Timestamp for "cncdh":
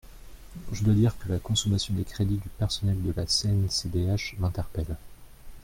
3.27-4.33